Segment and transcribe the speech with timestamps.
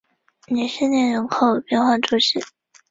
[0.47, 2.39] 吕伊涅人口变化图示